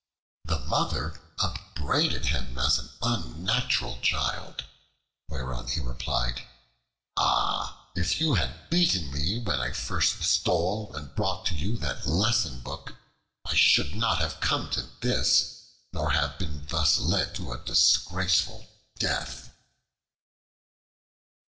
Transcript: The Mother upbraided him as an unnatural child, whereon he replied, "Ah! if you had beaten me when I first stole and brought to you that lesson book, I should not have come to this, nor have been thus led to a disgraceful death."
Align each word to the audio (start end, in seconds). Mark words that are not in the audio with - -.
The 0.45 0.57
Mother 0.57 1.21
upbraided 1.37 2.25
him 2.25 2.57
as 2.57 2.79
an 2.79 2.89
unnatural 3.03 3.99
child, 4.01 4.63
whereon 5.29 5.67
he 5.67 5.79
replied, 5.79 6.41
"Ah! 7.17 7.85
if 7.95 8.19
you 8.19 8.33
had 8.33 8.67
beaten 8.71 9.11
me 9.11 9.43
when 9.43 9.59
I 9.61 9.73
first 9.73 10.23
stole 10.23 10.91
and 10.95 11.13
brought 11.13 11.45
to 11.49 11.53
you 11.53 11.77
that 11.77 12.07
lesson 12.07 12.61
book, 12.61 12.95
I 13.45 13.53
should 13.53 13.93
not 13.93 14.17
have 14.17 14.39
come 14.41 14.71
to 14.71 14.89
this, 15.01 15.65
nor 15.93 16.09
have 16.09 16.39
been 16.39 16.65
thus 16.65 16.97
led 16.97 17.35
to 17.35 17.51
a 17.51 17.63
disgraceful 17.63 18.67
death." 18.97 19.51